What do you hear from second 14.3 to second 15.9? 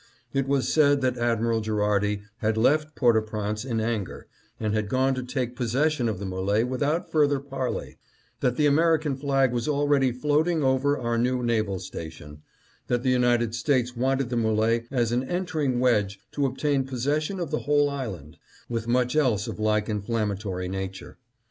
the M61e as an entering